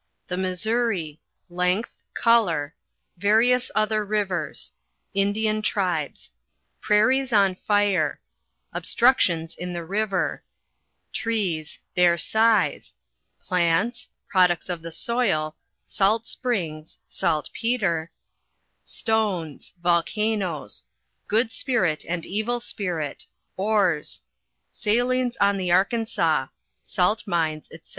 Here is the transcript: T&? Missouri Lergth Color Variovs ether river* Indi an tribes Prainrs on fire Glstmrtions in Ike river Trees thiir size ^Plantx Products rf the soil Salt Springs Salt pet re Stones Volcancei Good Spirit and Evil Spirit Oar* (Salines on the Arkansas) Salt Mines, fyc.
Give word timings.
T&? 0.29 0.35
Missouri 0.35 1.19
Lergth 1.51 2.01
Color 2.15 2.73
Variovs 3.19 3.69
ether 3.79 4.03
river* 4.03 4.51
Indi 5.13 5.47
an 5.47 5.61
tribes 5.61 6.31
Prainrs 6.81 7.31
on 7.31 7.53
fire 7.53 8.19
Glstmrtions 8.73 9.55
in 9.59 9.77
Ike 9.77 9.87
river 9.87 10.41
Trees 11.13 11.77
thiir 11.95 12.19
size 12.19 12.95
^Plantx 13.47 14.07
Products 14.27 14.69
rf 14.69 14.81
the 14.81 14.91
soil 14.91 15.55
Salt 15.85 16.25
Springs 16.25 16.97
Salt 17.07 17.51
pet 17.53 17.83
re 17.83 18.07
Stones 18.83 19.73
Volcancei 19.85 20.83
Good 21.27 21.51
Spirit 21.51 22.05
and 22.09 22.25
Evil 22.25 22.59
Spirit 22.59 23.27
Oar* 23.55 24.01
(Salines 24.71 25.37
on 25.37 25.57
the 25.57 25.71
Arkansas) 25.71 26.47
Salt 26.81 27.27
Mines, 27.27 27.69
fyc. 27.71 27.81